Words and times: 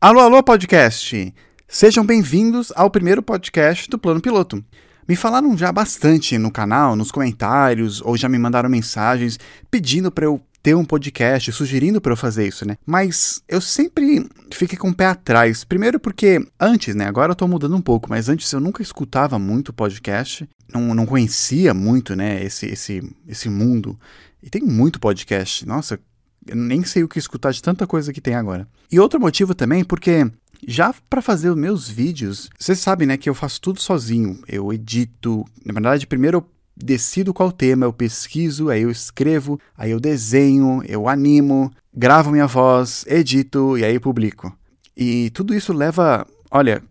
Alô, 0.00 0.20
alô, 0.20 0.40
podcast! 0.44 1.34
Sejam 1.66 2.06
bem-vindos 2.06 2.72
ao 2.76 2.88
primeiro 2.88 3.20
podcast 3.20 3.90
do 3.90 3.98
Plano 3.98 4.20
Piloto. 4.20 4.64
Me 5.08 5.16
falaram 5.16 5.58
já 5.58 5.72
bastante 5.72 6.38
no 6.38 6.52
canal, 6.52 6.94
nos 6.94 7.10
comentários, 7.10 8.00
ou 8.02 8.16
já 8.16 8.28
me 8.28 8.38
mandaram 8.38 8.68
mensagens 8.68 9.40
pedindo 9.68 10.08
para 10.12 10.26
eu 10.26 10.40
ter 10.62 10.76
um 10.76 10.84
podcast, 10.84 11.50
sugerindo 11.50 12.00
para 12.00 12.12
eu 12.12 12.16
fazer 12.16 12.46
isso, 12.46 12.64
né? 12.64 12.76
Mas 12.86 13.42
eu 13.48 13.60
sempre 13.60 14.24
fiquei 14.52 14.78
com 14.78 14.90
o 14.90 14.94
pé 14.94 15.06
atrás. 15.06 15.64
Primeiro 15.64 15.98
porque 15.98 16.46
antes, 16.60 16.94
né? 16.94 17.06
Agora 17.06 17.32
eu 17.32 17.36
tô 17.36 17.48
mudando 17.48 17.74
um 17.74 17.82
pouco, 17.82 18.08
mas 18.08 18.28
antes 18.28 18.52
eu 18.52 18.60
nunca 18.60 18.82
escutava 18.82 19.36
muito 19.36 19.72
podcast, 19.72 20.48
não, 20.72 20.94
não 20.94 21.06
conhecia 21.06 21.74
muito, 21.74 22.14
né? 22.14 22.40
Esse, 22.44 22.66
esse, 22.66 23.02
esse 23.26 23.48
mundo. 23.48 23.98
E 24.40 24.48
tem 24.48 24.62
muito 24.62 25.00
podcast. 25.00 25.66
Nossa, 25.66 25.98
eu 26.48 26.56
nem 26.56 26.82
sei 26.84 27.04
o 27.04 27.08
que 27.08 27.18
escutar 27.18 27.52
de 27.52 27.62
tanta 27.62 27.86
coisa 27.86 28.12
que 28.12 28.20
tem 28.20 28.34
agora. 28.34 28.66
E 28.90 28.98
outro 28.98 29.20
motivo 29.20 29.54
também, 29.54 29.84
porque 29.84 30.30
já 30.66 30.94
para 31.08 31.22
fazer 31.22 31.50
os 31.50 31.56
meus 31.56 31.88
vídeos, 31.88 32.50
você 32.58 32.74
sabe, 32.74 33.06
né, 33.06 33.16
que 33.16 33.28
eu 33.28 33.34
faço 33.34 33.60
tudo 33.60 33.80
sozinho. 33.80 34.40
Eu 34.48 34.72
edito, 34.72 35.44
na 35.64 35.72
verdade, 35.72 36.06
primeiro 36.06 36.38
eu 36.38 36.46
decido 36.76 37.34
qual 37.34 37.50
tema, 37.50 37.86
eu 37.86 37.92
pesquiso, 37.92 38.70
aí 38.70 38.82
eu 38.82 38.90
escrevo, 38.90 39.60
aí 39.76 39.90
eu 39.90 40.00
desenho, 40.00 40.82
eu 40.86 41.08
animo, 41.08 41.72
gravo 41.92 42.30
minha 42.30 42.46
voz, 42.46 43.04
edito 43.08 43.76
e 43.76 43.84
aí 43.84 43.98
publico. 43.98 44.56
E 44.96 45.30
tudo 45.30 45.54
isso 45.54 45.72
leva, 45.72 46.26
olha, 46.50 46.82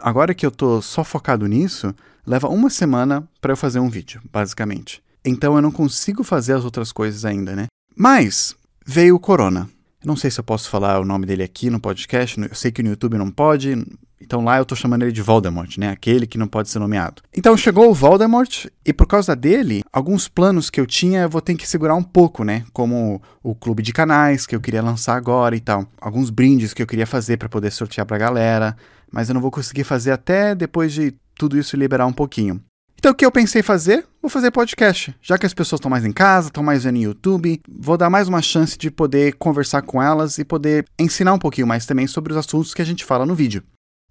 agora 0.00 0.34
que 0.34 0.44
eu 0.44 0.50
tô 0.50 0.80
só 0.82 1.04
focado 1.04 1.46
nisso, 1.46 1.94
leva 2.26 2.48
uma 2.48 2.70
semana 2.70 3.26
para 3.40 3.52
eu 3.52 3.56
fazer 3.56 3.78
um 3.78 3.88
vídeo, 3.88 4.20
basicamente. 4.32 5.02
Então 5.24 5.56
eu 5.56 5.62
não 5.62 5.70
consigo 5.70 6.22
fazer 6.22 6.54
as 6.54 6.64
outras 6.64 6.92
coisas 6.92 7.24
ainda, 7.24 7.54
né? 7.56 7.66
Mas 7.96 8.54
veio 8.84 9.16
o 9.16 9.20
corona. 9.20 9.68
Não 10.04 10.16
sei 10.16 10.30
se 10.30 10.38
eu 10.38 10.44
posso 10.44 10.68
falar 10.68 11.00
o 11.00 11.04
nome 11.04 11.24
dele 11.24 11.42
aqui 11.42 11.70
no 11.70 11.80
podcast, 11.80 12.38
eu 12.38 12.54
sei 12.54 12.70
que 12.70 12.82
no 12.82 12.90
YouTube 12.90 13.16
não 13.16 13.30
pode, 13.30 13.74
então 14.20 14.42
lá 14.42 14.58
eu 14.58 14.64
tô 14.64 14.74
chamando 14.74 15.02
ele 15.02 15.12
de 15.12 15.22
Voldemort, 15.22 15.76
né? 15.78 15.90
Aquele 15.90 16.26
que 16.26 16.38
não 16.38 16.46
pode 16.46 16.68
ser 16.68 16.78
nomeado. 16.78 17.22
Então 17.34 17.56
chegou 17.56 17.90
o 17.90 17.94
Voldemort 17.94 18.66
e 18.84 18.92
por 18.92 19.06
causa 19.06 19.36
dele, 19.36 19.82
alguns 19.92 20.28
planos 20.28 20.70
que 20.70 20.80
eu 20.80 20.86
tinha 20.86 21.22
eu 21.22 21.28
vou 21.28 21.40
ter 21.40 21.54
que 21.54 21.68
segurar 21.68 21.94
um 21.94 22.02
pouco, 22.02 22.44
né? 22.44 22.64
Como 22.72 23.22
o 23.42 23.54
clube 23.54 23.82
de 23.82 23.92
canais 23.92 24.46
que 24.46 24.56
eu 24.56 24.60
queria 24.60 24.82
lançar 24.82 25.16
agora 25.16 25.56
e 25.56 25.60
tal. 25.60 25.86
Alguns 26.00 26.30
brindes 26.30 26.72
que 26.74 26.82
eu 26.82 26.86
queria 26.86 27.06
fazer 27.06 27.36
para 27.36 27.48
poder 27.48 27.70
sortear 27.70 28.06
pra 28.06 28.18
galera, 28.18 28.76
mas 29.10 29.28
eu 29.28 29.34
não 29.34 29.40
vou 29.40 29.50
conseguir 29.50 29.84
fazer 29.84 30.10
até 30.10 30.54
depois 30.54 30.92
de 30.92 31.14
tudo 31.34 31.58
isso 31.58 31.76
liberar 31.76 32.06
um 32.06 32.12
pouquinho. 32.12 32.60
Então 33.04 33.12
o 33.12 33.14
que 33.14 33.26
eu 33.26 33.30
pensei 33.30 33.62
fazer? 33.62 34.06
Vou 34.22 34.30
fazer 34.30 34.50
podcast. 34.50 35.14
Já 35.20 35.36
que 35.36 35.44
as 35.44 35.52
pessoas 35.52 35.78
estão 35.78 35.90
mais 35.90 36.06
em 36.06 36.10
casa, 36.10 36.48
estão 36.48 36.62
mais 36.62 36.84
vendo 36.84 36.96
YouTube, 36.96 37.60
vou 37.68 37.98
dar 37.98 38.08
mais 38.08 38.28
uma 38.28 38.40
chance 38.40 38.78
de 38.78 38.90
poder 38.90 39.34
conversar 39.34 39.82
com 39.82 40.02
elas 40.02 40.38
e 40.38 40.44
poder 40.44 40.86
ensinar 40.98 41.34
um 41.34 41.38
pouquinho 41.38 41.66
mais 41.66 41.84
também 41.84 42.06
sobre 42.06 42.32
os 42.32 42.38
assuntos 42.38 42.72
que 42.72 42.80
a 42.80 42.84
gente 42.86 43.04
fala 43.04 43.26
no 43.26 43.34
vídeo. 43.34 43.62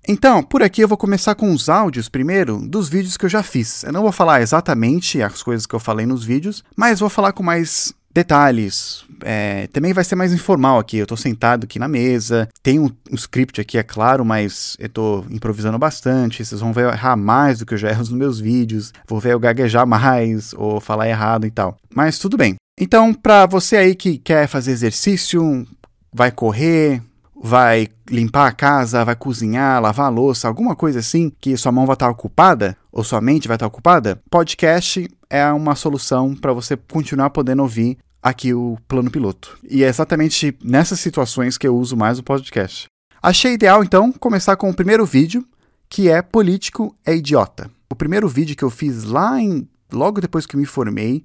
Então, 0.07 0.43
por 0.43 0.61
aqui 0.61 0.81
eu 0.81 0.87
vou 0.87 0.95
começar 0.95 1.33
com 1.33 1.51
os 1.51 1.69
áudios 1.69 2.07
primeiro 2.07 2.59
dos 2.59 2.87
vídeos 2.87 3.17
que 3.17 3.25
eu 3.25 3.29
já 3.29 3.41
fiz. 3.41 3.83
Eu 3.83 3.91
não 3.91 4.03
vou 4.03 4.11
falar 4.11 4.43
exatamente 4.43 5.23
as 5.23 5.41
coisas 5.41 5.65
que 5.65 5.73
eu 5.73 5.79
falei 5.79 6.05
nos 6.05 6.23
vídeos, 6.23 6.63
mas 6.77 6.99
vou 6.99 7.09
falar 7.09 7.33
com 7.33 7.41
mais 7.41 7.95
detalhes. 8.13 9.03
É, 9.23 9.67
também 9.67 9.93
vai 9.93 10.03
ser 10.03 10.15
mais 10.15 10.33
informal 10.33 10.79
aqui. 10.79 10.97
Eu 10.97 11.07
tô 11.07 11.17
sentado 11.17 11.63
aqui 11.63 11.79
na 11.79 11.87
mesa. 11.87 12.47
Tem 12.61 12.79
um, 12.79 12.89
um, 13.11 13.15
script 13.15 13.59
aqui, 13.59 13.77
é 13.77 13.83
claro, 13.83 14.23
mas 14.23 14.75
eu 14.79 14.89
tô 14.89 15.25
improvisando 15.29 15.77
bastante. 15.79 16.45
Vocês 16.45 16.61
vão 16.61 16.73
ver 16.73 16.83
eu 16.83 16.89
errar 16.89 17.15
mais 17.15 17.59
do 17.59 17.65
que 17.65 17.73
eu 17.73 17.77
já 17.77 17.89
erro 17.91 17.99
nos 17.99 18.11
meus 18.11 18.39
vídeos. 18.39 18.93
Vou 19.07 19.19
ver 19.19 19.33
eu 19.33 19.39
gaguejar 19.39 19.87
mais 19.87 20.53
ou 20.53 20.79
falar 20.79 21.09
errado 21.09 21.45
e 21.45 21.51
tal. 21.51 21.77
Mas 21.93 22.19
tudo 22.19 22.37
bem. 22.37 22.55
Então, 22.79 23.13
para 23.13 23.45
você 23.45 23.77
aí 23.77 23.95
que 23.95 24.17
quer 24.17 24.47
fazer 24.47 24.71
exercício, 24.71 25.65
vai 26.11 26.31
correr, 26.31 27.01
vai 27.41 27.87
limpar 28.09 28.47
a 28.47 28.51
casa, 28.51 29.05
vai 29.05 29.15
cozinhar, 29.15 29.81
lavar 29.81 30.07
a 30.07 30.09
louça, 30.09 30.47
alguma 30.47 30.75
coisa 30.75 30.99
assim 30.99 31.31
que 31.41 31.55
sua 31.55 31.71
mão 31.71 31.85
vai 31.85 31.93
estar 31.93 32.09
ocupada 32.09 32.75
ou 32.91 33.03
sua 33.03 33.21
mente 33.21 33.47
vai 33.47 33.55
estar 33.55 33.67
ocupada, 33.67 34.21
podcast 34.29 35.07
é 35.29 35.51
uma 35.51 35.75
solução 35.75 36.35
para 36.35 36.53
você 36.53 36.77
continuar 36.77 37.31
podendo 37.31 37.63
ouvir 37.63 37.97
aqui 38.23 38.53
o 38.53 38.77
plano 38.87 39.11
piloto. 39.11 39.59
E 39.69 39.83
é 39.83 39.87
exatamente 39.87 40.57
nessas 40.63 41.01
situações 41.01 41.57
que 41.57 41.67
eu 41.67 41.75
uso 41.75 41.97
mais 41.97 42.17
o 42.17 42.23
podcast. 42.23 42.87
Achei 43.21 43.53
ideal 43.53 43.83
então 43.83 44.13
começar 44.13 44.55
com 44.55 44.69
o 44.69 44.73
primeiro 44.73 45.05
vídeo, 45.05 45.45
que 45.89 46.09
é 46.09 46.21
Político 46.21 46.95
é 47.05 47.15
Idiota. 47.15 47.69
O 47.91 47.95
primeiro 47.95 48.27
vídeo 48.27 48.55
que 48.55 48.63
eu 48.63 48.69
fiz 48.69 49.03
lá 49.03 49.39
em 49.39 49.67
logo 49.91 50.21
depois 50.21 50.45
que 50.45 50.57
me 50.57 50.65
formei, 50.65 51.23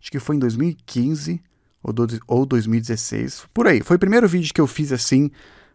acho 0.00 0.10
que 0.10 0.20
foi 0.20 0.36
em 0.36 0.38
2015 0.38 1.42
ou, 1.82 1.92
do, 1.92 2.06
ou 2.26 2.46
2016, 2.46 3.44
por 3.52 3.66
aí. 3.66 3.82
Foi 3.82 3.96
o 3.96 4.00
primeiro 4.00 4.28
vídeo 4.28 4.54
que 4.54 4.60
eu 4.60 4.66
fiz 4.66 4.92
assim 4.92 5.30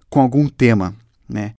com 0.10 0.22
algum 0.22 0.48
tema, 0.48 0.96
né? 1.28 1.54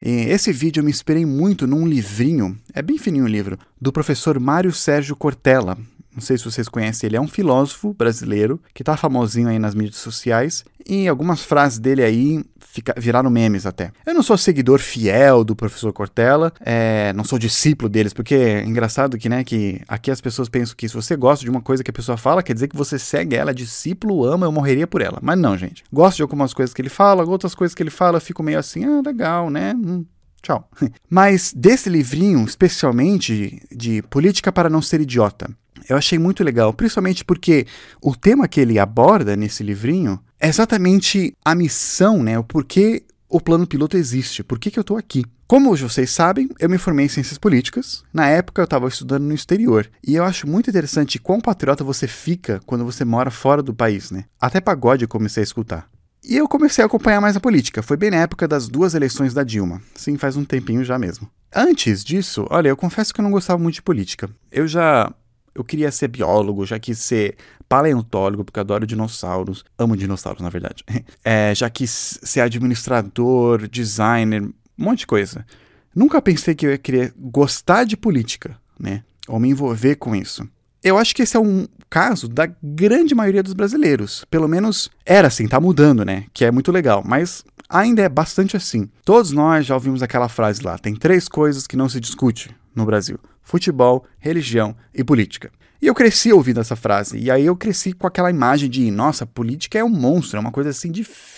Esse 0.00 0.52
vídeo 0.52 0.80
eu 0.80 0.84
me 0.84 0.90
inspirei 0.90 1.24
muito 1.24 1.66
num 1.66 1.86
livrinho, 1.86 2.56
é 2.74 2.82
bem 2.82 2.98
fininho 2.98 3.24
o 3.24 3.28
livro, 3.28 3.58
do 3.80 3.90
professor 3.90 4.38
Mário 4.38 4.72
Sérgio 4.72 5.16
Cortella. 5.16 5.76
Não 6.16 6.22
sei 6.22 6.38
se 6.38 6.44
vocês 6.44 6.66
conhecem, 6.66 7.06
ele 7.06 7.16
é 7.16 7.20
um 7.20 7.28
filósofo 7.28 7.92
brasileiro 7.92 8.58
que 8.72 8.82
tá 8.82 8.96
famosinho 8.96 9.48
aí 9.48 9.58
nas 9.58 9.74
mídias 9.74 9.96
sociais 9.96 10.64
e 10.88 11.06
algumas 11.06 11.42
frases 11.42 11.78
dele 11.78 12.02
aí 12.02 12.42
fica, 12.58 12.94
viraram 12.96 13.28
memes 13.28 13.66
até. 13.66 13.92
Eu 14.06 14.14
não 14.14 14.22
sou 14.22 14.38
seguidor 14.38 14.78
fiel 14.78 15.44
do 15.44 15.54
professor 15.54 15.92
Cortella, 15.92 16.52
é, 16.60 17.12
não 17.12 17.22
sou 17.22 17.38
discípulo 17.38 17.88
deles, 17.88 18.14
porque 18.14 18.34
é 18.34 18.64
engraçado 18.64 19.18
que, 19.18 19.28
né, 19.28 19.44
que 19.44 19.80
aqui 19.86 20.10
as 20.10 20.20
pessoas 20.20 20.48
pensam 20.48 20.74
que 20.74 20.88
se 20.88 20.94
você 20.94 21.16
gosta 21.16 21.44
de 21.44 21.50
uma 21.50 21.60
coisa 21.60 21.84
que 21.84 21.90
a 21.90 21.94
pessoa 21.94 22.16
fala, 22.16 22.42
quer 22.42 22.54
dizer 22.54 22.68
que 22.68 22.76
você 22.76 22.98
segue 22.98 23.36
ela, 23.36 23.52
discípulo, 23.52 24.24
ama, 24.24 24.46
eu 24.46 24.52
morreria 24.52 24.86
por 24.86 25.02
ela. 25.02 25.18
Mas 25.20 25.38
não, 25.38 25.56
gente. 25.56 25.84
Gosto 25.92 26.16
de 26.16 26.22
algumas 26.22 26.54
coisas 26.54 26.72
que 26.72 26.80
ele 26.80 26.88
fala, 26.88 27.24
outras 27.24 27.54
coisas 27.54 27.74
que 27.74 27.82
ele 27.82 27.90
fala, 27.90 28.20
fico 28.20 28.42
meio 28.42 28.58
assim, 28.58 28.84
ah, 28.84 29.02
legal, 29.04 29.50
né? 29.50 29.74
Hum, 29.74 30.04
tchau. 30.46 30.68
Mas 31.10 31.52
desse 31.54 31.88
livrinho, 31.88 32.44
especialmente 32.44 33.60
de 33.70 34.02
Política 34.02 34.52
para 34.52 34.70
Não 34.70 34.80
Ser 34.80 35.00
Idiota, 35.00 35.50
eu 35.88 35.96
achei 35.96 36.18
muito 36.18 36.42
legal, 36.42 36.72
principalmente 36.72 37.24
porque 37.24 37.66
o 38.02 38.14
tema 38.16 38.48
que 38.48 38.60
ele 38.60 38.78
aborda 38.78 39.36
nesse 39.36 39.62
livrinho 39.62 40.20
é 40.40 40.48
exatamente 40.48 41.34
a 41.44 41.54
missão, 41.54 42.22
né? 42.22 42.38
O 42.38 42.44
porquê 42.44 43.04
o 43.28 43.40
plano 43.40 43.66
piloto 43.66 43.96
existe, 43.96 44.42
por 44.42 44.58
que, 44.58 44.70
que 44.70 44.78
eu 44.78 44.82
estou 44.82 44.96
aqui. 44.96 45.24
Como 45.46 45.70
hoje 45.70 45.84
vocês 45.84 46.10
sabem, 46.10 46.48
eu 46.58 46.68
me 46.68 46.78
formei 46.78 47.06
em 47.06 47.08
ciências 47.08 47.38
políticas. 47.38 48.02
Na 48.12 48.28
época 48.28 48.60
eu 48.60 48.64
estava 48.64 48.88
estudando 48.88 49.22
no 49.22 49.34
exterior. 49.34 49.88
E 50.04 50.16
eu 50.16 50.24
acho 50.24 50.46
muito 50.46 50.70
interessante 50.70 51.20
quão 51.20 51.40
patriota 51.40 51.84
você 51.84 52.08
fica 52.08 52.60
quando 52.66 52.84
você 52.84 53.04
mora 53.04 53.30
fora 53.30 53.62
do 53.62 53.72
país, 53.72 54.10
né? 54.10 54.24
Até 54.40 54.60
pagode 54.60 55.04
eu 55.04 55.08
comecei 55.08 55.42
a 55.42 55.44
escutar. 55.44 55.88
E 56.28 56.36
eu 56.36 56.48
comecei 56.48 56.82
a 56.82 56.86
acompanhar 56.88 57.20
mais 57.20 57.36
a 57.36 57.40
política. 57.40 57.84
Foi 57.84 57.96
bem 57.96 58.10
na 58.10 58.16
época 58.16 58.48
das 58.48 58.66
duas 58.66 58.94
eleições 58.94 59.32
da 59.32 59.44
Dilma. 59.44 59.80
Sim, 59.94 60.16
faz 60.16 60.36
um 60.36 60.44
tempinho 60.44 60.82
já 60.82 60.98
mesmo. 60.98 61.30
Antes 61.54 62.02
disso, 62.02 62.44
olha, 62.50 62.68
eu 62.68 62.76
confesso 62.76 63.14
que 63.14 63.20
eu 63.20 63.22
não 63.22 63.30
gostava 63.30 63.62
muito 63.62 63.76
de 63.76 63.82
política. 63.82 64.28
Eu 64.50 64.66
já 64.66 65.12
eu 65.54 65.62
queria 65.62 65.90
ser 65.92 66.08
biólogo, 66.08 66.66
já 66.66 66.80
quis 66.80 66.98
ser 66.98 67.36
paleontólogo, 67.68 68.44
porque 68.44 68.58
adoro 68.58 68.84
dinossauros. 68.86 69.64
Amo 69.78 69.96
dinossauros, 69.96 70.42
na 70.42 70.50
verdade. 70.50 70.84
É, 71.24 71.54
já 71.54 71.70
quis 71.70 72.18
ser 72.22 72.40
administrador, 72.40 73.68
designer, 73.68 74.42
um 74.42 74.52
monte 74.76 75.00
de 75.00 75.06
coisa. 75.06 75.46
Nunca 75.94 76.20
pensei 76.20 76.54
que 76.54 76.66
eu 76.66 76.70
ia 76.70 76.78
querer 76.78 77.14
gostar 77.16 77.84
de 77.84 77.96
política, 77.96 78.56
né? 78.78 79.02
Ou 79.28 79.40
me 79.40 79.48
envolver 79.48 79.94
com 79.96 80.14
isso. 80.14 80.46
Eu 80.86 80.96
acho 80.96 81.16
que 81.16 81.22
esse 81.22 81.36
é 81.36 81.40
um 81.40 81.66
caso 81.90 82.28
da 82.28 82.48
grande 82.62 83.12
maioria 83.12 83.42
dos 83.42 83.54
brasileiros. 83.54 84.24
Pelo 84.30 84.46
menos 84.46 84.88
era 85.04 85.26
assim, 85.26 85.48
tá 85.48 85.58
mudando, 85.58 86.04
né? 86.04 86.26
Que 86.32 86.44
é 86.44 86.50
muito 86.52 86.70
legal, 86.70 87.02
mas 87.04 87.44
ainda 87.68 88.02
é 88.02 88.08
bastante 88.08 88.56
assim. 88.56 88.88
Todos 89.04 89.32
nós 89.32 89.66
já 89.66 89.74
ouvimos 89.74 90.00
aquela 90.00 90.28
frase 90.28 90.62
lá: 90.62 90.78
tem 90.78 90.94
três 90.94 91.26
coisas 91.26 91.66
que 91.66 91.76
não 91.76 91.88
se 91.88 91.98
discute 91.98 92.54
no 92.72 92.86
Brasil: 92.86 93.18
futebol, 93.42 94.04
religião 94.20 94.76
e 94.94 95.02
política. 95.02 95.50
E 95.82 95.88
eu 95.88 95.94
cresci 95.94 96.32
ouvindo 96.32 96.60
essa 96.60 96.76
frase, 96.76 97.18
e 97.18 97.32
aí 97.32 97.44
eu 97.44 97.56
cresci 97.56 97.92
com 97.92 98.06
aquela 98.06 98.30
imagem 98.30 98.70
de, 98.70 98.88
nossa, 98.88 99.26
política 99.26 99.76
é 99.76 99.84
um 99.84 99.88
monstro, 99.88 100.36
é 100.36 100.40
uma 100.40 100.52
coisa 100.52 100.70
assim 100.70 100.92
difícil. 100.92 101.35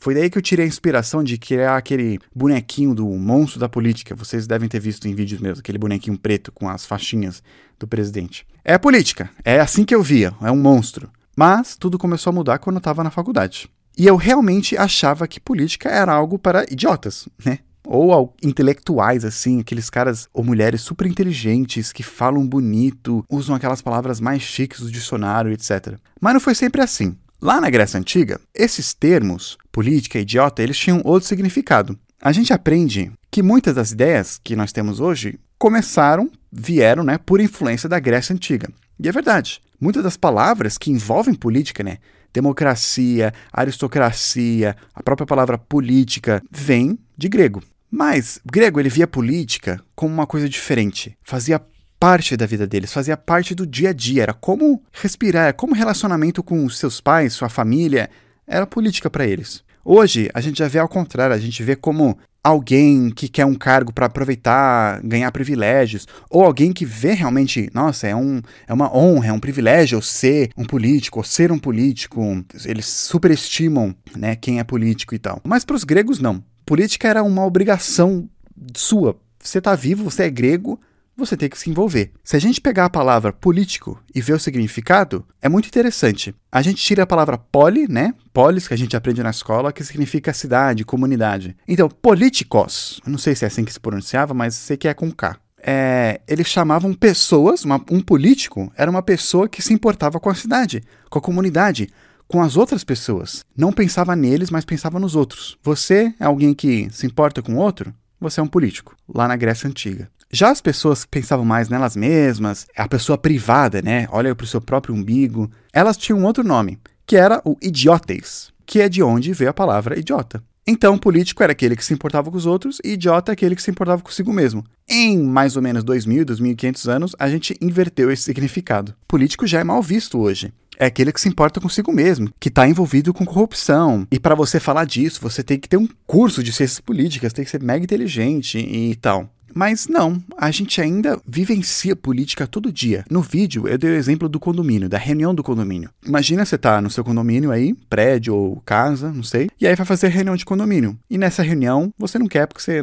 Foi 0.00 0.14
daí 0.14 0.30
que 0.30 0.38
eu 0.38 0.42
tirei 0.42 0.64
a 0.64 0.68
inspiração 0.68 1.22
de 1.22 1.36
criar 1.38 1.76
aquele 1.76 2.18
bonequinho 2.34 2.94
do 2.94 3.06
monstro 3.06 3.60
da 3.60 3.68
política. 3.68 4.14
Vocês 4.14 4.46
devem 4.46 4.68
ter 4.68 4.80
visto 4.80 5.06
em 5.06 5.14
vídeos 5.14 5.40
meus, 5.40 5.58
aquele 5.58 5.78
bonequinho 5.78 6.18
preto 6.18 6.52
com 6.52 6.68
as 6.68 6.86
faixinhas 6.86 7.42
do 7.78 7.86
presidente. 7.86 8.46
É 8.64 8.74
a 8.74 8.78
política, 8.78 9.30
é 9.44 9.60
assim 9.60 9.84
que 9.84 9.94
eu 9.94 10.02
via, 10.02 10.34
é 10.40 10.50
um 10.50 10.56
monstro. 10.56 11.10
Mas 11.36 11.76
tudo 11.76 11.98
começou 11.98 12.30
a 12.30 12.34
mudar 12.34 12.58
quando 12.58 12.76
eu 12.76 12.78
estava 12.78 13.02
na 13.02 13.10
faculdade. 13.10 13.68
E 13.96 14.06
eu 14.06 14.16
realmente 14.16 14.76
achava 14.76 15.28
que 15.28 15.40
política 15.40 15.88
era 15.88 16.12
algo 16.12 16.38
para 16.38 16.64
idiotas, 16.70 17.28
né? 17.44 17.60
Ou 17.86 18.34
intelectuais, 18.42 19.24
assim, 19.24 19.60
aqueles 19.60 19.90
caras 19.90 20.26
ou 20.32 20.42
mulheres 20.42 20.80
super 20.80 21.06
inteligentes 21.06 21.92
que 21.92 22.02
falam 22.02 22.46
bonito, 22.46 23.24
usam 23.28 23.54
aquelas 23.54 23.82
palavras 23.82 24.20
mais 24.20 24.42
chiques 24.42 24.80
do 24.80 24.90
dicionário, 24.90 25.52
etc. 25.52 25.98
Mas 26.20 26.32
não 26.32 26.40
foi 26.40 26.54
sempre 26.54 26.80
assim. 26.80 27.14
Lá 27.40 27.60
na 27.60 27.68
Grécia 27.70 27.98
Antiga, 27.98 28.40
esses 28.54 28.94
termos, 28.94 29.58
política 29.70 30.18
idiota, 30.18 30.62
eles 30.62 30.78
tinham 30.78 31.02
outro 31.04 31.28
significado. 31.28 31.98
A 32.20 32.32
gente 32.32 32.52
aprende 32.52 33.12
que 33.30 33.42
muitas 33.42 33.74
das 33.74 33.90
ideias 33.90 34.40
que 34.42 34.56
nós 34.56 34.72
temos 34.72 35.00
hoje 35.00 35.38
começaram, 35.58 36.30
vieram, 36.50 37.04
né, 37.04 37.18
por 37.18 37.40
influência 37.40 37.88
da 37.88 37.98
Grécia 37.98 38.34
Antiga. 38.34 38.68
E 38.98 39.08
é 39.08 39.12
verdade. 39.12 39.60
Muitas 39.80 40.02
das 40.02 40.16
palavras 40.16 40.78
que 40.78 40.90
envolvem 40.90 41.34
política, 41.34 41.82
né, 41.82 41.98
democracia, 42.32 43.32
aristocracia, 43.52 44.76
a 44.94 45.02
própria 45.02 45.26
palavra 45.26 45.58
política 45.58 46.42
vem 46.50 46.98
de 47.16 47.28
grego. 47.28 47.62
Mas 47.90 48.40
grego 48.44 48.80
ele 48.80 48.88
via 48.88 49.06
política 49.06 49.80
como 49.94 50.12
uma 50.12 50.26
coisa 50.26 50.48
diferente. 50.48 51.16
Fazia 51.22 51.62
parte 52.04 52.36
da 52.36 52.44
vida 52.44 52.66
deles, 52.66 52.92
fazia 52.92 53.16
parte 53.16 53.54
do 53.54 53.66
dia 53.66 53.88
a 53.88 53.92
dia, 53.94 54.24
era 54.24 54.34
como 54.34 54.82
respirar, 54.92 55.54
como 55.54 55.74
relacionamento 55.74 56.42
com 56.42 56.62
os 56.66 56.76
seus 56.76 57.00
pais, 57.00 57.32
sua 57.32 57.48
família, 57.48 58.10
era 58.46 58.66
política 58.66 59.08
para 59.08 59.26
eles. 59.26 59.64
Hoje 59.82 60.28
a 60.34 60.40
gente 60.42 60.58
já 60.58 60.68
vê 60.68 60.78
ao 60.78 60.86
contrário, 60.86 61.34
a 61.34 61.38
gente 61.38 61.62
vê 61.62 61.74
como 61.74 62.18
alguém 62.42 63.08
que 63.08 63.26
quer 63.26 63.46
um 63.46 63.54
cargo 63.54 63.90
para 63.90 64.04
aproveitar, 64.04 65.00
ganhar 65.02 65.32
privilégios, 65.32 66.06
ou 66.28 66.44
alguém 66.44 66.74
que 66.74 66.84
vê 66.84 67.14
realmente, 67.14 67.70
nossa, 67.72 68.06
é, 68.06 68.14
um, 68.14 68.42
é 68.68 68.74
uma 68.74 68.94
honra, 68.94 69.28
é 69.28 69.32
um 69.32 69.40
privilégio 69.40 70.02
ser 70.02 70.50
um 70.58 70.64
político, 70.66 71.20
ou 71.20 71.24
ser 71.24 71.50
um 71.50 71.58
político, 71.58 72.44
eles 72.66 72.84
superestimam 72.84 73.96
né, 74.14 74.36
quem 74.36 74.60
é 74.60 74.64
político 74.64 75.14
e 75.14 75.18
tal. 75.18 75.40
Mas 75.42 75.64
para 75.64 75.76
os 75.76 75.84
gregos, 75.84 76.18
não. 76.18 76.44
Política 76.66 77.08
era 77.08 77.22
uma 77.22 77.46
obrigação 77.46 78.28
sua. 78.76 79.18
Você 79.38 79.56
está 79.56 79.74
vivo, 79.74 80.04
você 80.04 80.24
é 80.24 80.30
grego, 80.30 80.78
você 81.16 81.36
tem 81.36 81.48
que 81.48 81.58
se 81.58 81.70
envolver. 81.70 82.12
Se 82.22 82.36
a 82.36 82.38
gente 82.38 82.60
pegar 82.60 82.86
a 82.86 82.90
palavra 82.90 83.32
político 83.32 84.00
e 84.14 84.20
ver 84.20 84.32
o 84.32 84.38
significado, 84.38 85.24
é 85.40 85.48
muito 85.48 85.66
interessante. 85.66 86.34
A 86.50 86.62
gente 86.62 86.82
tira 86.82 87.04
a 87.04 87.06
palavra 87.06 87.38
poli, 87.38 87.86
né? 87.88 88.14
Polis, 88.32 88.66
que 88.66 88.74
a 88.74 88.78
gente 88.78 88.96
aprende 88.96 89.22
na 89.22 89.30
escola, 89.30 89.72
que 89.72 89.84
significa 89.84 90.32
cidade, 90.32 90.84
comunidade. 90.84 91.56
Então, 91.66 91.88
políticos, 91.88 93.00
não 93.06 93.18
sei 93.18 93.34
se 93.34 93.44
é 93.44 93.48
assim 93.48 93.64
que 93.64 93.72
se 93.72 93.80
pronunciava, 93.80 94.34
mas 94.34 94.54
sei 94.54 94.76
que 94.76 94.88
é 94.88 94.94
com 94.94 95.10
K. 95.10 95.36
É, 95.66 96.20
eles 96.28 96.46
chamavam 96.46 96.92
pessoas, 96.92 97.64
uma, 97.64 97.82
um 97.90 98.00
político 98.00 98.70
era 98.76 98.90
uma 98.90 99.02
pessoa 99.02 99.48
que 99.48 99.62
se 99.62 99.72
importava 99.72 100.20
com 100.20 100.28
a 100.28 100.34
cidade, 100.34 100.82
com 101.08 101.18
a 101.18 101.22
comunidade, 101.22 101.88
com 102.28 102.42
as 102.42 102.56
outras 102.56 102.84
pessoas. 102.84 103.44
Não 103.56 103.72
pensava 103.72 104.14
neles, 104.14 104.50
mas 104.50 104.64
pensava 104.64 104.98
nos 104.98 105.16
outros. 105.16 105.56
Você 105.62 106.14
é 106.20 106.24
alguém 106.24 106.52
que 106.52 106.88
se 106.90 107.06
importa 107.06 107.40
com 107.40 107.54
o 107.54 107.58
outro? 107.58 107.94
Você 108.20 108.40
é 108.40 108.42
um 108.42 108.46
político, 108.48 108.94
lá 109.08 109.26
na 109.26 109.36
Grécia 109.36 109.68
Antiga. 109.68 110.10
Já 110.34 110.50
as 110.50 110.60
pessoas 110.60 111.04
que 111.04 111.10
pensavam 111.10 111.44
mais 111.44 111.68
nelas 111.68 111.94
mesmas, 111.94 112.66
a 112.76 112.88
pessoa 112.88 113.16
privada, 113.16 113.80
né? 113.80 114.08
Olha 114.10 114.34
para 114.34 114.42
o 114.42 114.48
seu 114.48 114.60
próprio 114.60 114.92
umbigo, 114.92 115.48
elas 115.72 115.96
tinham 115.96 116.18
um 116.18 116.24
outro 116.24 116.42
nome, 116.42 116.76
que 117.06 117.14
era 117.14 117.40
o 117.44 117.56
idiotes, 117.62 118.50
que 118.66 118.80
é 118.80 118.88
de 118.88 119.00
onde 119.00 119.32
veio 119.32 119.50
a 119.50 119.54
palavra 119.54 119.96
idiota. 119.96 120.42
Então, 120.66 120.98
político 120.98 121.40
era 121.40 121.52
aquele 121.52 121.76
que 121.76 121.84
se 121.84 121.94
importava 121.94 122.32
com 122.32 122.36
os 122.36 122.46
outros 122.46 122.80
e 122.82 122.94
idiota 122.94 123.30
é 123.30 123.34
aquele 123.34 123.54
que 123.54 123.62
se 123.62 123.70
importava 123.70 124.02
consigo 124.02 124.32
mesmo. 124.32 124.64
Em 124.88 125.22
mais 125.22 125.54
ou 125.54 125.62
menos 125.62 125.84
2.000, 125.84 126.24
2.500 126.24 126.90
anos, 126.90 127.16
a 127.16 127.30
gente 127.30 127.56
inverteu 127.60 128.10
esse 128.10 128.24
significado. 128.24 128.92
Político 129.06 129.46
já 129.46 129.60
é 129.60 129.64
mal 129.64 129.80
visto 129.80 130.18
hoje. 130.18 130.52
É 130.76 130.86
aquele 130.86 131.12
que 131.12 131.20
se 131.20 131.28
importa 131.28 131.60
consigo 131.60 131.92
mesmo, 131.92 132.28
que 132.40 132.48
está 132.48 132.66
envolvido 132.66 133.14
com 133.14 133.24
corrupção. 133.24 134.04
E 134.10 134.18
para 134.18 134.34
você 134.34 134.58
falar 134.58 134.84
disso, 134.84 135.20
você 135.22 135.44
tem 135.44 135.60
que 135.60 135.68
ter 135.68 135.76
um 135.76 135.88
curso 136.04 136.42
de 136.42 136.52
ciências 136.52 136.80
políticas, 136.80 137.32
tem 137.32 137.44
que 137.44 137.50
ser 137.52 137.62
mega 137.62 137.84
inteligente 137.84 138.58
e 138.58 138.96
tal. 138.96 139.30
Mas 139.54 139.86
não, 139.88 140.22
a 140.36 140.50
gente 140.50 140.80
ainda 140.80 141.20
vivencia 141.26 141.94
política 141.94 142.46
todo 142.46 142.72
dia. 142.72 143.04
No 143.10 143.22
vídeo 143.22 143.68
eu 143.68 143.78
dei 143.78 143.90
o 143.90 143.94
exemplo 143.94 144.28
do 144.28 144.40
condomínio, 144.40 144.88
da 144.88 144.98
reunião 144.98 145.34
do 145.34 145.42
condomínio. 145.42 145.90
Imagina 146.04 146.44
você 146.44 146.58
tá 146.58 146.80
no 146.80 146.90
seu 146.90 147.04
condomínio 147.04 147.50
aí, 147.50 147.74
prédio 147.88 148.34
ou 148.34 148.60
casa, 148.66 149.12
não 149.12 149.22
sei, 149.22 149.48
e 149.60 149.66
aí 149.66 149.74
vai 149.74 149.86
fazer 149.86 150.08
reunião 150.08 150.36
de 150.36 150.44
condomínio. 150.44 150.98
E 151.08 151.16
nessa 151.16 151.42
reunião 151.42 151.92
você 151.96 152.18
não 152.18 152.26
quer 152.26 152.46
porque 152.46 152.62
você 152.62 152.82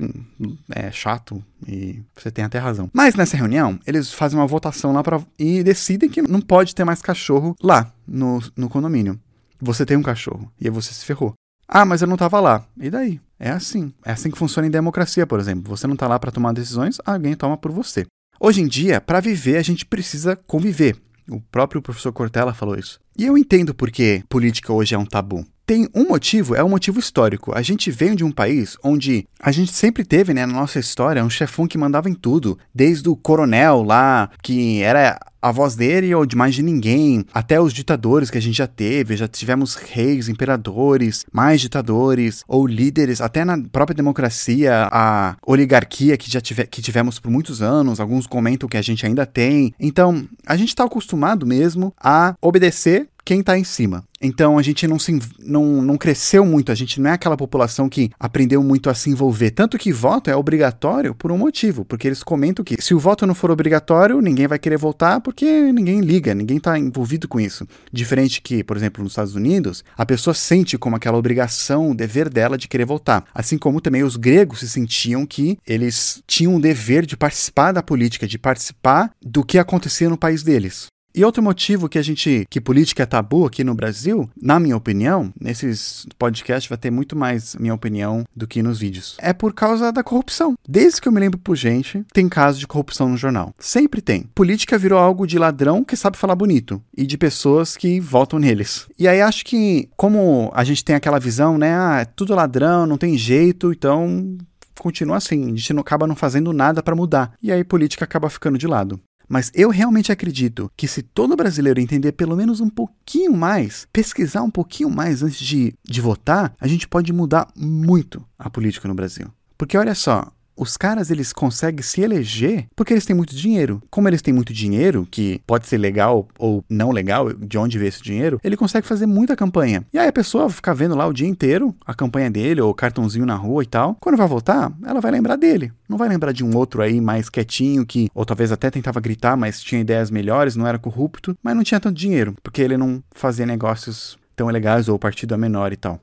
é 0.69 0.91
chato 0.91 1.44
e 1.68 2.01
você 2.15 2.31
tem 2.31 2.45
até 2.45 2.57
razão. 2.57 2.89
Mas 2.94 3.15
nessa 3.15 3.35
reunião 3.35 3.79
eles 3.85 4.13
fazem 4.13 4.39
uma 4.39 4.47
votação 4.47 4.94
lá 4.94 5.03
para 5.03 5.21
e 5.38 5.63
decidem 5.63 6.09
que 6.09 6.21
não 6.21 6.41
pode 6.41 6.74
ter 6.74 6.83
mais 6.83 7.01
cachorro 7.01 7.56
lá 7.62 7.91
no, 8.07 8.41
no 8.56 8.69
condomínio. 8.69 9.19
Você 9.62 9.85
tem 9.85 9.95
um 9.95 10.01
cachorro 10.01 10.51
e 10.59 10.67
aí 10.67 10.71
você 10.71 10.91
se 10.94 11.06
ferrou. 11.06 11.33
Ah, 11.73 11.85
mas 11.85 12.01
eu 12.01 12.07
não 12.07 12.15
estava 12.15 12.41
lá. 12.41 12.65
E 12.77 12.89
daí? 12.89 13.21
É 13.39 13.50
assim. 13.50 13.94
É 14.06 14.12
assim 14.12 14.29
que 14.29 14.38
funciona 14.38 14.68
em 14.68 14.71
democracia, 14.71 15.25
por 15.25 15.39
exemplo. 15.39 15.75
Você 15.75 15.88
não 15.88 15.94
está 15.94 16.06
lá 16.06 16.19
para 16.19 16.29
tomar 16.29 16.51
decisões, 16.51 16.97
alguém 17.06 17.33
toma 17.33 17.56
por 17.56 17.71
você. 17.71 18.06
Hoje 18.38 18.59
em 18.59 18.68
dia, 18.68 19.00
para 19.00 19.21
viver, 19.21 19.56
a 19.56 19.62
gente 19.62 19.85
precisa 19.85 20.35
conviver. 20.35 20.97
O 21.29 21.39
próprio 21.39 21.81
professor 21.81 22.12
Cortella 22.12 22.53
falou 22.53 22.75
isso. 22.75 23.00
E 23.18 23.25
eu 23.25 23.38
entendo 23.38 23.73
porque 23.73 24.21
política 24.27 24.73
hoje 24.73 24.95
é 24.95 24.97
um 24.97 25.06
tabu. 25.06 25.45
Tem 25.65 25.88
um 25.95 26.09
motivo, 26.09 26.53
é 26.53 26.62
um 26.62 26.68
motivo 26.68 27.00
histórico. 27.00 27.56
A 27.56 27.62
gente 27.62 27.89
veio 27.89 28.17
de 28.17 28.24
um 28.25 28.31
país 28.31 28.75
onde 28.83 29.25
a 29.39 29.51
gente 29.51 29.71
sempre 29.71 30.03
teve, 30.03 30.33
né, 30.33 30.45
na 30.45 30.53
nossa 30.53 30.77
história, 30.77 31.24
um 31.24 31.29
chefão 31.29 31.67
que 31.67 31.77
mandava 31.77 32.09
em 32.09 32.13
tudo, 32.13 32.59
desde 32.75 33.07
o 33.07 33.15
coronel 33.15 33.81
lá, 33.81 34.29
que 34.44 34.81
era 34.81 35.17
a 35.41 35.51
voz 35.51 35.75
dele 35.75 36.13
ou 36.13 36.25
de 36.25 36.35
mais 36.35 36.55
de 36.55 36.61
ninguém, 36.61 37.25
até 37.33 37.59
os 37.59 37.73
ditadores 37.73 38.29
que 38.29 38.38
a 38.38 38.41
gente 38.41 38.57
já 38.57 38.67
teve, 38.67 39.17
já 39.17 39.27
tivemos 39.27 39.75
reis, 39.75 40.29
imperadores, 40.29 41.25
mais 41.31 41.61
ditadores 41.61 42.43
ou 42.47 42.67
líderes, 42.67 43.21
até 43.21 43.43
na 43.43 43.57
própria 43.71 43.95
democracia, 43.95 44.88
a 44.91 45.35
oligarquia 45.45 46.17
que 46.17 46.29
já 46.29 46.41
tive, 46.41 46.65
que 46.67 46.81
tivemos 46.81 47.19
por 47.19 47.31
muitos 47.31 47.61
anos, 47.61 47.99
alguns 47.99 48.27
comentam 48.27 48.69
que 48.69 48.77
a 48.77 48.81
gente 48.81 49.05
ainda 49.05 49.25
tem. 49.25 49.73
Então, 49.79 50.27
a 50.45 50.55
gente 50.55 50.69
está 50.69 50.83
acostumado 50.83 51.45
mesmo 51.45 51.93
a 52.01 52.35
obedecer 52.41 53.07
quem 53.23 53.39
está 53.39 53.57
em 53.57 53.63
cima. 53.63 54.03
Então 54.21 54.57
a 54.57 54.62
gente 54.62 54.88
não, 54.88 55.00
se, 55.00 55.19
não, 55.39 55.81
não 55.81 55.97
cresceu 55.97 56.45
muito, 56.45 56.71
a 56.71 56.75
gente 56.75 57.01
não 57.01 57.09
é 57.09 57.13
aquela 57.13 57.35
população 57.35 57.89
que 57.89 58.12
aprendeu 58.19 58.62
muito 58.62 58.89
a 58.89 58.94
se 58.94 59.09
envolver. 59.09 59.51
Tanto 59.51 59.77
que 59.77 59.91
voto 59.91 60.29
é 60.29 60.35
obrigatório 60.35 61.15
por 61.15 61.31
um 61.31 61.38
motivo, 61.38 61.83
porque 61.83 62.07
eles 62.07 62.21
comentam 62.21 62.63
que 62.63 62.79
se 62.79 62.94
o 62.94 63.00
voto 63.00 63.25
não 63.25 63.33
for 63.33 63.50
obrigatório, 63.50 64.21
ninguém 64.21 64.47
vai 64.47 64.59
querer 64.59 64.77
votar 64.77 65.21
porque 65.21 65.71
ninguém 65.71 66.01
liga, 66.01 66.35
ninguém 66.35 66.57
está 66.57 66.77
envolvido 66.77 67.27
com 67.27 67.39
isso. 67.39 67.68
Diferente 67.91 68.41
que, 68.41 68.63
por 68.63 68.77
exemplo, 68.77 69.03
nos 69.03 69.13
Estados 69.13 69.35
Unidos, 69.35 69.83
a 69.97 70.06
pessoa 70.06 70.33
sente 70.33 70.77
como 70.77 70.95
aquela 70.95 71.17
obrigação, 71.17 71.89
o 71.89 71.95
dever 71.95 72.29
dela 72.29 72.57
de 72.57 72.67
querer 72.67 72.85
votar. 72.85 73.25
Assim 73.33 73.57
como 73.57 73.81
também 73.81 74.03
os 74.03 74.15
gregos 74.15 74.59
se 74.59 74.69
sentiam 74.69 75.25
que 75.25 75.57
eles 75.65 76.21
tinham 76.27 76.56
o 76.56 76.62
dever 76.62 77.06
de 77.06 77.17
participar 77.17 77.71
da 77.71 77.81
política, 77.81 78.27
de 78.27 78.38
participar 78.38 79.12
do 79.21 79.44
que 79.44 79.57
acontecia 79.57 80.09
no 80.09 80.17
país 80.17 80.44
deles. 80.44 80.91
E 81.13 81.25
outro 81.25 81.44
motivo 81.44 81.90
que 81.90 81.98
a 81.98 82.02
gente, 82.02 82.46
que 82.50 82.62
política 82.62 83.04
é 83.04 83.06
tabu 83.06 83.46
aqui 83.46 83.63
no 83.63 83.75
Brasil, 83.75 84.30
na 84.42 84.60
minha 84.60 84.78
opinião, 84.78 85.34
nesses 85.40 86.06
podcasts 86.18 86.69
vai 86.69 86.78
ter 86.78 86.90
muito 86.90 87.16
mais 87.16 87.56
minha 87.56 87.74
opinião 87.74 88.24
do 88.36 88.48
que 88.48 88.63
nos 88.63 88.80
vídeos. 88.80 89.18
É 89.19 89.34
por 89.34 89.54
causa 89.54 89.92
da 89.92 90.04
corrupção. 90.04 90.56
Desde 90.68 91.02
que 91.02 91.08
eu 91.08 91.12
me 91.12 91.19
lembro 91.19 91.40
por 91.40 91.56
gente, 91.56 92.06
tem 92.13 92.30
casos 92.30 92.60
de 92.60 92.68
corrupção 92.68 93.10
no 93.10 93.18
jornal. 93.18 93.54
Sempre 93.60 94.02
tem. 94.02 94.24
Política 94.34 94.78
virou 94.78 95.00
algo 95.00 95.28
de 95.28 95.38
ladrão 95.38 95.84
que 95.84 95.96
sabe 95.96 96.18
falar 96.18 96.36
bonito 96.36 96.81
e 96.96 97.06
de 97.06 97.18
pessoas 97.18 97.75
que 97.75 98.00
votam 98.00 98.40
neles. 98.40 98.88
E 98.98 99.08
aí 99.08 99.22
acho 99.22 99.46
que 99.46 99.90
como 99.98 100.52
a 100.54 100.63
gente 100.63 100.84
tem 100.84 100.96
aquela 100.96 101.19
visão, 101.19 101.58
né, 101.58 101.75
ah, 101.75 102.00
é 102.02 102.06
tudo 102.06 102.36
ladrão, 102.36 102.86
não 102.86 102.98
tem 102.98 103.18
jeito, 103.18 103.72
então 103.72 104.38
continua 104.80 105.18
assim, 105.18 105.46
a 105.46 105.56
gente 105.56 105.74
não 105.74 105.81
acaba 105.81 106.08
não 106.08 106.15
fazendo 106.15 106.51
nada 106.51 106.82
para 106.82 106.96
mudar. 106.96 107.34
E 107.41 107.51
aí 107.51 107.63
política 107.63 108.06
acaba 108.06 108.30
ficando 108.30 108.58
de 108.58 108.65
lado. 108.65 109.00
Mas 109.31 109.50
eu 109.55 109.69
realmente 109.69 110.11
acredito 110.11 110.69
que 110.75 110.89
se 110.89 111.01
todo 111.01 111.38
brasileiro 111.38 111.79
entender 111.79 112.11
pelo 112.11 112.35
menos 112.35 112.59
um 112.59 112.69
pouquinho 112.69 113.31
mais, 113.31 113.88
pesquisar 113.93 114.41
um 114.41 114.51
pouquinho 114.51 114.89
mais 114.89 115.23
antes 115.23 115.39
de, 115.39 115.73
de 115.81 116.01
votar, 116.01 116.53
a 116.59 116.67
gente 116.67 116.85
pode 116.85 117.13
mudar 117.13 117.47
muito 117.55 118.21
a 118.38 118.50
política 118.50 118.89
no 118.89 118.93
Brasil. 118.93 119.31
Porque 119.57 119.77
olha 119.77 119.95
só, 119.95 120.29
os 120.62 120.77
caras 120.77 121.10
eles 121.10 121.34
conseguem 121.34 121.82
se 121.82 122.01
eleger 122.01 122.68
porque 122.75 122.94
eles 122.94 123.03
têm 123.03 123.15
muito 123.15 123.36
dinheiro. 123.36 123.82
Como 123.89 124.08
eles 124.08 124.22
têm 124.22 124.32
muito 124.32 124.53
dinheiro, 124.53 125.08
que 125.10 125.41
pode 125.48 125.65
ser 125.65 125.80
legal 125.80 126.27
ou 126.38 126.63
não 126.70 126.91
legal, 126.91 127.34
de 127.34 127.58
onde 127.58 127.80
vê 127.80 127.88
esse 127.88 128.03
dinheiro, 128.03 128.39
ele 128.44 128.56
consegue 128.56 128.86
fazer 128.86 129.08
muita 129.08 129.36
campanha. 129.36 129.84
E 129.91 129.98
aí 129.98 130.08
a 130.08 130.13
pessoa 130.13 130.48
fica 130.51 130.72
vendo 130.75 130.96
lá 130.96 131.08
o 131.08 131.13
dia 131.13 131.27
inteiro 131.27 131.75
a 131.84 131.96
campanha 131.96 132.30
dele 132.30 132.62
ou 132.62 132.70
o 132.70 132.75
cartãozinho 132.75 133.25
na 133.25 133.34
rua 133.34 133.63
e 133.63 133.65
tal. 133.65 133.98
Quando 134.00 134.18
vai 134.18 134.27
votar, 134.27 134.72
ela 134.86 135.01
vai 135.01 135.10
lembrar 135.10 135.36
dele. 135.36 135.74
Não 135.89 135.98
vai 135.98 136.08
lembrar 136.08 136.32
de 136.32 136.44
um 136.44 136.56
outro 136.56 136.84
aí 136.84 137.01
mais 137.01 137.27
quietinho 137.27 137.84
que, 137.84 138.08
ou 138.13 138.24
talvez 138.24 138.51
até 138.51 138.70
tentava 138.70 139.00
gritar, 139.00 139.36
mas 139.36 139.63
tinha 139.63 139.82
ideias 139.82 140.12
melhores, 140.12 140.56
não 140.56 140.68
era 140.68 140.77
corrupto, 140.77 141.36
mas 141.41 141.56
não 141.56 141.63
tinha 141.63 141.80
tanto 141.80 141.98
dinheiro, 141.98 142.36
porque 142.44 142.62
ele 142.62 142.77
não 142.77 143.03
fazia 143.12 143.48
negócios 143.48 144.15
tão 144.36 144.48
legais 144.48 144.88
ou 144.88 144.96
o 144.96 145.00
partido 145.00 145.34
é 145.34 145.38
menor 145.38 145.74
e 145.74 145.77
tal. 145.77 146.00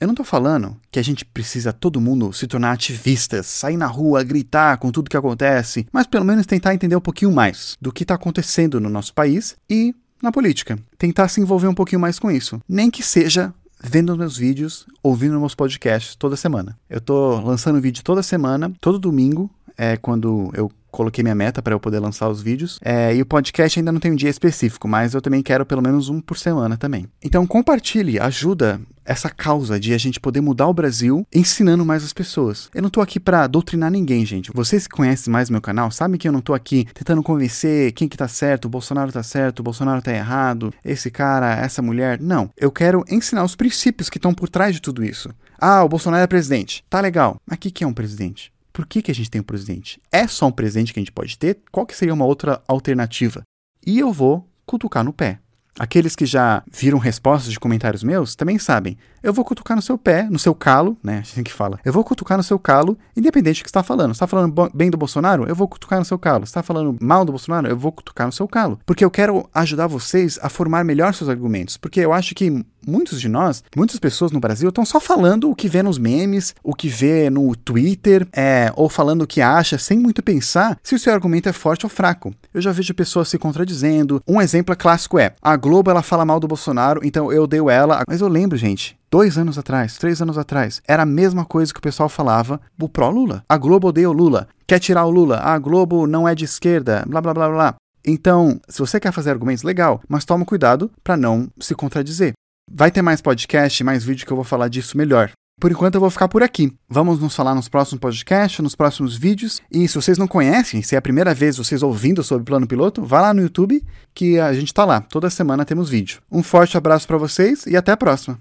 Eu 0.00 0.08
não 0.08 0.14
tô 0.14 0.24
falando 0.24 0.78
que 0.90 0.98
a 0.98 1.02
gente 1.02 1.26
precisa 1.26 1.74
todo 1.74 2.00
mundo 2.00 2.32
se 2.32 2.46
tornar 2.46 2.72
ativistas, 2.72 3.46
sair 3.46 3.76
na 3.76 3.86
rua, 3.86 4.22
gritar 4.22 4.78
com 4.78 4.90
tudo 4.90 5.10
que 5.10 5.16
acontece, 5.16 5.86
mas 5.92 6.06
pelo 6.06 6.24
menos 6.24 6.46
tentar 6.46 6.72
entender 6.72 6.96
um 6.96 7.02
pouquinho 7.02 7.30
mais 7.30 7.76
do 7.78 7.92
que 7.92 8.02
está 8.02 8.14
acontecendo 8.14 8.80
no 8.80 8.88
nosso 8.88 9.12
país 9.12 9.58
e 9.68 9.94
na 10.22 10.32
política. 10.32 10.78
Tentar 10.96 11.28
se 11.28 11.42
envolver 11.42 11.68
um 11.68 11.74
pouquinho 11.74 12.00
mais 12.00 12.18
com 12.18 12.30
isso. 12.30 12.62
Nem 12.66 12.90
que 12.90 13.02
seja 13.02 13.52
vendo 13.82 14.16
meus 14.16 14.38
vídeos, 14.38 14.86
ouvindo 15.02 15.38
meus 15.38 15.54
podcasts 15.54 16.14
toda 16.14 16.34
semana. 16.34 16.78
Eu 16.88 17.02
tô 17.02 17.38
lançando 17.38 17.78
vídeo 17.78 18.02
toda 18.02 18.22
semana, 18.22 18.72
todo 18.80 18.98
domingo, 18.98 19.50
é 19.80 19.96
quando 19.96 20.50
eu 20.52 20.70
coloquei 20.90 21.22
minha 21.22 21.34
meta 21.34 21.62
para 21.62 21.72
eu 21.72 21.80
poder 21.80 22.00
lançar 22.00 22.28
os 22.28 22.42
vídeos. 22.42 22.78
É, 22.84 23.14
e 23.14 23.22
o 23.22 23.26
podcast 23.26 23.78
ainda 23.78 23.90
não 23.90 24.00
tem 24.00 24.12
um 24.12 24.16
dia 24.16 24.28
específico, 24.28 24.86
mas 24.86 25.14
eu 25.14 25.22
também 25.22 25.42
quero 25.42 25.64
pelo 25.64 25.80
menos 25.80 26.10
um 26.10 26.20
por 26.20 26.36
semana 26.36 26.76
também. 26.76 27.06
Então 27.22 27.46
compartilhe, 27.46 28.18
ajuda 28.18 28.78
essa 29.04 29.30
causa 29.30 29.80
de 29.80 29.94
a 29.94 29.98
gente 29.98 30.20
poder 30.20 30.42
mudar 30.42 30.66
o 30.66 30.74
Brasil 30.74 31.26
ensinando 31.34 31.84
mais 31.84 32.04
as 32.04 32.12
pessoas. 32.12 32.68
Eu 32.74 32.82
não 32.82 32.90
tô 32.90 33.00
aqui 33.00 33.18
para 33.18 33.46
doutrinar 33.46 33.90
ninguém, 33.90 34.26
gente. 34.26 34.52
Vocês 34.52 34.86
que 34.86 34.94
conhecem 34.94 35.32
mais 35.32 35.48
meu 35.48 35.62
canal 35.62 35.90
sabem 35.90 36.18
que 36.18 36.28
eu 36.28 36.32
não 36.32 36.42
tô 36.42 36.52
aqui 36.52 36.86
tentando 36.92 37.22
convencer 37.22 37.92
quem 37.92 38.06
que 38.06 38.16
tá 38.16 38.28
certo, 38.28 38.66
o 38.66 38.68
Bolsonaro 38.68 39.10
tá 39.10 39.22
certo, 39.22 39.60
o 39.60 39.64
Bolsonaro 39.64 40.02
tá 40.02 40.12
errado, 40.12 40.74
esse 40.84 41.10
cara, 41.10 41.54
essa 41.54 41.80
mulher. 41.80 42.20
Não. 42.20 42.50
Eu 42.56 42.70
quero 42.70 43.02
ensinar 43.08 43.44
os 43.44 43.56
princípios 43.56 44.10
que 44.10 44.18
estão 44.18 44.34
por 44.34 44.48
trás 44.48 44.74
de 44.74 44.82
tudo 44.82 45.02
isso. 45.02 45.30
Ah, 45.58 45.82
o 45.82 45.88
Bolsonaro 45.88 46.22
é 46.22 46.26
presidente. 46.26 46.84
Tá 46.90 47.00
legal. 47.00 47.40
Mas 47.46 47.56
o 47.56 47.60
que, 47.60 47.70
que 47.70 47.84
é 47.84 47.86
um 47.86 47.94
presidente? 47.94 48.52
Por 48.72 48.86
que, 48.86 49.02
que 49.02 49.10
a 49.10 49.14
gente 49.14 49.30
tem 49.30 49.40
um 49.40 49.44
presidente? 49.44 50.00
É 50.10 50.26
só 50.26 50.46
um 50.46 50.52
presidente 50.52 50.92
que 50.92 51.00
a 51.00 51.02
gente 51.02 51.12
pode 51.12 51.36
ter? 51.38 51.60
Qual 51.70 51.86
que 51.86 51.96
seria 51.96 52.14
uma 52.14 52.24
outra 52.24 52.62
alternativa? 52.66 53.42
E 53.86 53.98
eu 53.98 54.12
vou 54.12 54.48
cutucar 54.66 55.02
no 55.02 55.12
pé. 55.12 55.40
Aqueles 55.78 56.14
que 56.14 56.26
já 56.26 56.62
viram 56.70 56.98
respostas 56.98 57.50
de 57.50 57.58
comentários 57.58 58.02
meus 58.02 58.34
também 58.34 58.58
sabem. 58.58 58.98
Eu 59.22 59.32
vou 59.32 59.44
cutucar 59.44 59.76
no 59.76 59.82
seu 59.82 59.96
pé, 59.96 60.24
no 60.24 60.38
seu 60.38 60.54
calo, 60.54 60.96
né? 61.02 61.20
Assim 61.20 61.42
que 61.42 61.52
fala. 61.52 61.78
Eu 61.84 61.92
vou 61.92 62.04
cutucar 62.04 62.36
no 62.36 62.42
seu 62.42 62.58
calo, 62.58 62.98
independente 63.16 63.60
do 63.60 63.64
que 63.64 63.70
está 63.70 63.82
falando. 63.82 64.12
Está 64.12 64.26
falando 64.26 64.70
bem 64.74 64.90
do 64.90 64.98
Bolsonaro? 64.98 65.44
Eu 65.48 65.54
vou 65.54 65.68
cutucar 65.68 65.98
no 65.98 66.04
seu 66.04 66.18
calo. 66.18 66.44
Está 66.44 66.62
falando 66.62 66.98
mal 67.00 67.24
do 67.24 67.32
Bolsonaro? 67.32 67.66
Eu 67.66 67.78
vou 67.78 67.92
cutucar 67.92 68.26
no 68.26 68.32
seu 68.32 68.46
calo. 68.46 68.78
Porque 68.84 69.04
eu 69.04 69.10
quero 69.10 69.48
ajudar 69.54 69.86
vocês 69.86 70.38
a 70.42 70.48
formar 70.48 70.84
melhor 70.84 71.14
seus 71.14 71.30
argumentos. 71.30 71.76
Porque 71.76 72.00
eu 72.00 72.12
acho 72.12 72.34
que 72.34 72.64
muitos 72.86 73.20
de 73.20 73.28
nós, 73.28 73.62
muitas 73.76 73.98
pessoas 73.98 74.32
no 74.32 74.40
Brasil, 74.40 74.68
estão 74.68 74.84
só 74.84 75.00
falando 75.00 75.50
o 75.50 75.54
que 75.54 75.68
vê 75.68 75.82
nos 75.82 75.98
memes, 75.98 76.54
o 76.62 76.74
que 76.74 76.88
vê 76.88 77.30
no 77.30 77.54
Twitter, 77.56 78.26
é, 78.32 78.72
ou 78.76 78.88
falando 78.88 79.22
o 79.22 79.26
que 79.26 79.40
acha, 79.40 79.78
sem 79.78 79.98
muito 79.98 80.22
pensar 80.22 80.78
se 80.82 80.94
o 80.94 80.98
seu 80.98 81.12
argumento 81.12 81.48
é 81.48 81.52
forte 81.52 81.86
ou 81.86 81.90
fraco. 81.90 82.34
Eu 82.52 82.60
já 82.60 82.72
vejo 82.72 82.94
pessoas 82.94 83.28
se 83.28 83.38
contradizendo. 83.38 84.22
Um 84.26 84.40
exemplo 84.40 84.76
clássico 84.76 85.18
é: 85.18 85.34
a 85.40 85.56
Globo 85.56 85.90
ela 85.90 86.02
fala 86.02 86.24
mal 86.24 86.40
do 86.40 86.48
Bolsonaro, 86.48 87.00
então 87.04 87.32
eu 87.32 87.44
odeio 87.44 87.70
ela. 87.70 88.02
Mas 88.08 88.20
eu 88.20 88.28
lembro, 88.28 88.56
gente, 88.56 88.98
dois 89.10 89.36
anos 89.36 89.58
atrás, 89.58 89.96
três 89.96 90.20
anos 90.22 90.38
atrás, 90.38 90.80
era 90.86 91.02
a 91.02 91.06
mesma 91.06 91.44
coisa 91.44 91.72
que 91.72 91.78
o 91.78 91.82
pessoal 91.82 92.08
falava 92.08 92.60
o 92.80 92.88
pró-Lula. 92.88 93.44
A 93.48 93.56
Globo 93.56 93.88
odeia 93.88 94.08
o 94.08 94.12
Lula, 94.12 94.48
quer 94.66 94.78
tirar 94.78 95.04
o 95.04 95.10
Lula, 95.10 95.38
a 95.38 95.58
Globo 95.58 96.06
não 96.06 96.28
é 96.28 96.34
de 96.34 96.44
esquerda, 96.44 97.04
blá 97.06 97.20
blá 97.20 97.34
blá 97.34 97.48
blá. 97.48 97.74
Então, 98.04 98.58
se 98.68 98.78
você 98.78 98.98
quer 98.98 99.12
fazer 99.12 99.30
argumentos, 99.30 99.62
legal, 99.62 100.00
mas 100.08 100.24
toma 100.24 100.44
cuidado 100.44 100.90
para 101.04 101.16
não 101.16 101.48
se 101.58 101.74
contradizer. 101.74 102.32
Vai 102.72 102.88
ter 102.88 103.02
mais 103.02 103.20
podcast, 103.20 103.82
mais 103.82 104.04
vídeo 104.04 104.24
que 104.24 104.32
eu 104.32 104.36
vou 104.36 104.44
falar 104.44 104.68
disso 104.68 104.96
melhor. 104.96 105.32
Por 105.60 105.72
enquanto 105.72 105.96
eu 105.96 106.00
vou 106.00 106.08
ficar 106.08 106.28
por 106.28 106.40
aqui. 106.40 106.72
Vamos 106.88 107.18
nos 107.18 107.34
falar 107.34 107.52
nos 107.52 107.68
próximos 107.68 108.00
podcasts, 108.00 108.60
nos 108.60 108.76
próximos 108.76 109.16
vídeos. 109.16 109.60
E 109.72 109.88
se 109.88 109.96
vocês 109.96 110.16
não 110.16 110.28
conhecem, 110.28 110.80
se 110.80 110.94
é 110.94 110.98
a 110.98 111.02
primeira 111.02 111.34
vez 111.34 111.56
vocês 111.56 111.82
ouvindo 111.82 112.22
sobre 112.22 112.44
plano 112.44 112.68
piloto, 112.68 113.02
vá 113.02 113.22
lá 113.22 113.34
no 113.34 113.42
YouTube 113.42 113.84
que 114.14 114.38
a 114.38 114.52
gente 114.52 114.72
tá 114.72 114.84
lá. 114.84 115.00
Toda 115.00 115.28
semana 115.28 115.64
temos 115.64 115.90
vídeo. 115.90 116.22
Um 116.30 116.44
forte 116.44 116.76
abraço 116.76 117.08
para 117.08 117.18
vocês 117.18 117.66
e 117.66 117.76
até 117.76 117.90
a 117.90 117.96
próxima. 117.96 118.40